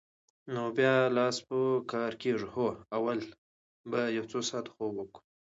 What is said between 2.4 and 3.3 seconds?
هو، اول